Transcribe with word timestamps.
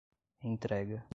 entrega 0.43 1.05